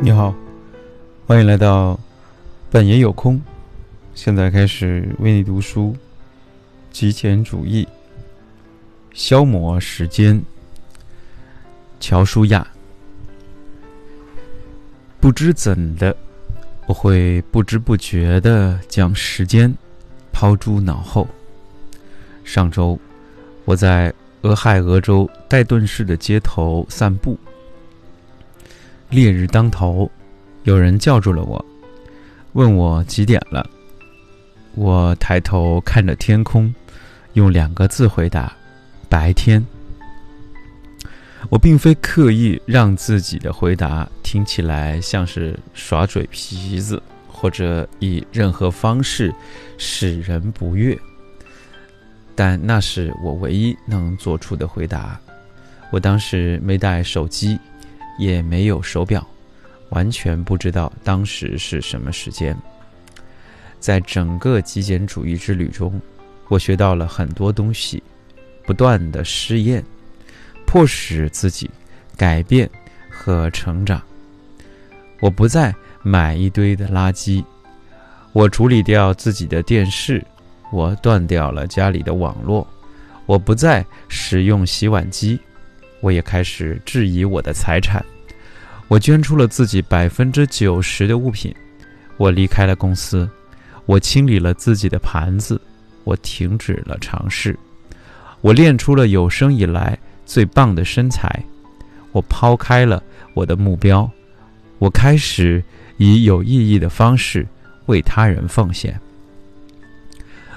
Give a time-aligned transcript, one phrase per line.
[0.00, 0.32] 你好，
[1.26, 1.98] 欢迎来到
[2.70, 3.40] 本爷有空。
[4.14, 5.96] 现在开始为你读书。
[6.92, 7.86] 极简主义，
[9.12, 10.40] 消磨时间。
[11.98, 12.64] 乔舒亚，
[15.18, 16.16] 不知怎的，
[16.86, 19.72] 我会不知不觉的将时间
[20.32, 21.26] 抛诸脑后。
[22.44, 22.96] 上周，
[23.64, 27.36] 我在俄亥俄州戴顿市的街头散步。
[29.10, 30.10] 烈日当头，
[30.64, 31.64] 有人叫住了我，
[32.52, 33.68] 问我几点了。
[34.74, 36.72] 我抬头看着天空，
[37.32, 38.54] 用两个字回答
[39.08, 39.64] ：“白天。”
[41.48, 49.34] 我并非刻意让自己的回答听起来像是耍嘴皮子，或者以任何方式
[49.78, 50.98] 使人不悦，
[52.34, 55.18] 但那是我唯一能做出的回答。
[55.90, 57.58] 我当时没带手机。
[58.18, 59.26] 也没有手表，
[59.90, 62.54] 完全不知道当时是什么时间。
[63.80, 66.00] 在整个极简主义之旅中，
[66.48, 68.02] 我学到了很多东西，
[68.66, 69.82] 不断的试验，
[70.66, 71.70] 迫使自己
[72.16, 72.68] 改变
[73.08, 74.02] 和成长。
[75.20, 77.44] 我不再买一堆的垃圾，
[78.32, 80.24] 我处理掉自己的电视，
[80.72, 82.66] 我断掉了家里的网络，
[83.26, 85.38] 我不再使用洗碗机。
[86.00, 88.04] 我也开始质疑我的财产，
[88.86, 91.54] 我捐出了自己百分之九十的物品，
[92.16, 93.28] 我离开了公司，
[93.86, 95.60] 我清理了自己的盘子，
[96.04, 97.58] 我停止了尝试，
[98.40, 101.28] 我练出了有生以来最棒的身材，
[102.12, 103.02] 我抛开了
[103.34, 104.08] 我的目标，
[104.78, 105.62] 我开始
[105.96, 107.46] 以有意义的方式
[107.86, 108.98] 为他人奉献，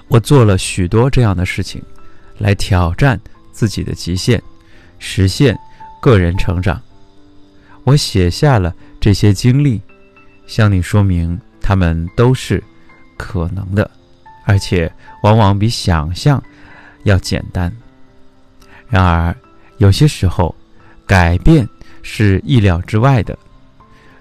[0.07, 1.81] 我做了许多这样的事情，
[2.37, 3.19] 来挑战
[3.51, 4.41] 自己的极限。
[5.03, 5.57] 实现
[5.99, 6.79] 个人成长，
[7.83, 9.81] 我写下了这些经历，
[10.45, 12.63] 向你说明他们都是
[13.17, 13.89] 可能的，
[14.45, 14.89] 而且
[15.23, 16.41] 往往比想象
[17.03, 17.75] 要简单。
[18.87, 19.35] 然而，
[19.79, 20.55] 有些时候
[21.07, 21.67] 改变
[22.03, 23.37] 是意料之外的，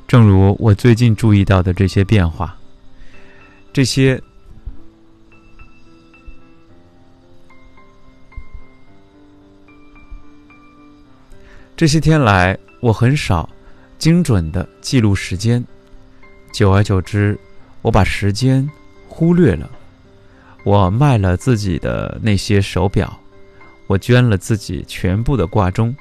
[0.08, 2.56] 正如我最近注意到的这些变化，
[3.72, 4.20] 这些。
[11.80, 13.48] 这些天来，我很少
[13.98, 15.64] 精准的记录时间，
[16.52, 17.40] 久而久之，
[17.80, 18.68] 我把时间
[19.08, 19.70] 忽略了。
[20.62, 23.18] 我卖了自己的那些手表，
[23.86, 25.96] 我捐了自己全部的挂钟，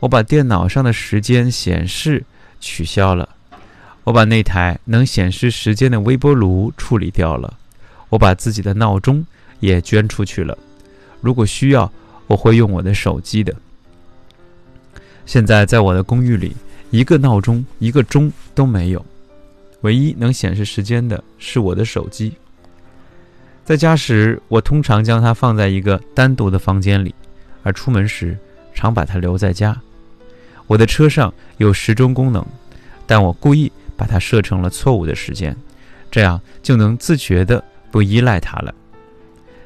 [0.00, 2.24] 我把电脑上的时间显示
[2.58, 3.28] 取消了，
[4.02, 7.56] 我把那台能显示时间的微波炉处理掉了，
[8.08, 9.24] 我把自己的闹钟
[9.60, 10.58] 也捐出去了。
[11.20, 11.92] 如果需要，
[12.26, 13.54] 我会用我的手机的。
[15.24, 16.54] 现在在我的公寓里，
[16.90, 19.04] 一个闹钟、一个钟都没有，
[19.82, 22.32] 唯一能显示时间的是我的手机。
[23.64, 27.14] 在家时，我通常将它放在一个单独的房间里，
[27.62, 28.36] 而出门时
[28.74, 29.80] 常把它留在家。
[30.66, 32.44] 我的车上有时钟功能，
[33.06, 35.56] 但我故意把它设成了错误的时间，
[36.10, 38.74] 这样就能自觉地不依赖它了。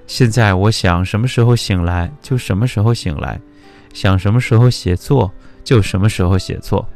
[0.06, 3.41] 现在我想什么时候醒来就什么时候醒来，
[3.96, 5.32] 想什么时候写作。
[5.64, 6.88] 就什么时候写作，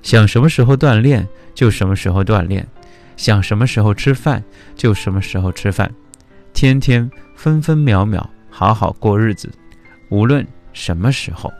[0.00, 2.66] 想什么时候锻炼就什么时候锻炼，
[3.18, 4.42] 想什么时候吃饭
[4.74, 5.92] 就什么时候吃饭，
[6.54, 9.52] 天天分分秒秒好好过日子，
[10.08, 11.52] 无论什么时候。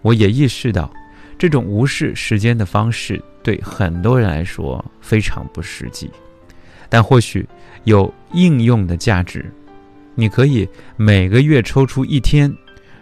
[0.00, 0.90] 我也意识到，
[1.38, 6.10] 这种无视时间的方式对很多人来说非常不实际，
[6.88, 7.46] 但或许
[7.84, 9.44] 有应用的价值。
[10.14, 10.66] 你可以
[10.96, 12.50] 每个月抽出一天。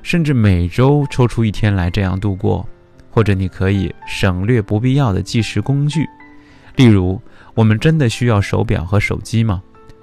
[0.03, 2.67] 甚至每周抽出一天来这样度过，
[3.11, 6.07] 或者你可以省略不必要的计时工具，
[6.77, 7.21] 例如，
[7.55, 9.63] 我们真的需要手表和手机吗？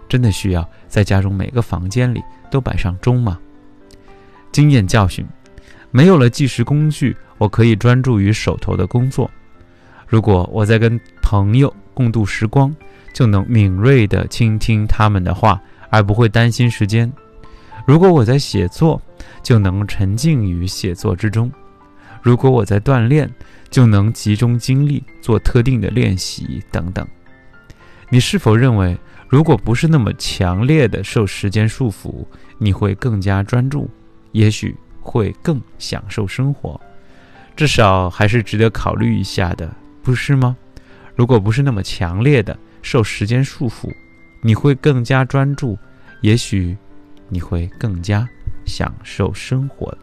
[0.10, 3.38] 真的需要在家中每个房间里都摆上钟吗？
[4.52, 5.26] 经验教训，
[5.92, 9.30] 没有了计时工具，我可以专注于手头的工作。
[10.08, 12.74] 如果我在跟朋友共度时光，
[13.12, 17.12] 就能敏锐地倾听他们的话，而不会担心时间。
[17.88, 19.02] 如果我在写作，
[19.42, 21.50] 就能沉浸于写作之中；
[22.22, 23.34] 如果我在锻炼，
[23.70, 27.08] 就能集中精力做特定的练习等等。
[28.10, 28.98] 你是否认为，
[29.30, 32.26] 如果不是那么强烈的受时间束缚，
[32.58, 33.90] 你会更加专注，
[34.34, 36.78] 也许会更享受生活？
[37.56, 39.74] 至少还是值得考虑一下的，
[40.04, 40.58] 不是吗？
[41.16, 43.90] 如果不是那么强烈的受时间束缚，
[44.42, 45.78] 你会更加专注，
[46.20, 46.76] 也许。
[47.30, 48.28] 你会更加
[48.66, 49.96] 享受生活。